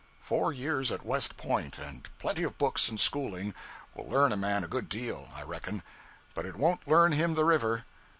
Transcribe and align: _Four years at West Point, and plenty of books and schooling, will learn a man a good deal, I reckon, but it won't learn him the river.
_Four 0.19 0.51
years 0.51 0.91
at 0.91 1.05
West 1.05 1.37
Point, 1.37 1.77
and 1.77 2.09
plenty 2.17 2.41
of 2.41 2.57
books 2.57 2.89
and 2.89 2.99
schooling, 2.99 3.53
will 3.93 4.09
learn 4.09 4.31
a 4.31 4.35
man 4.35 4.63
a 4.63 4.67
good 4.67 4.89
deal, 4.89 5.29
I 5.35 5.43
reckon, 5.43 5.83
but 6.33 6.43
it 6.47 6.55
won't 6.55 6.87
learn 6.87 7.11
him 7.11 7.35
the 7.35 7.45
river. 7.45 7.85